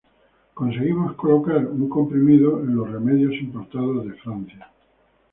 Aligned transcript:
Conseguimos 0.59 1.13
colocar 1.15 1.63
un 1.63 1.87
comprimido 1.87 2.59
en 2.61 2.75
los 2.75 2.89
remedios 2.91 3.33
importados 3.35 4.03
de 4.07 4.15
Francia. 4.15 4.67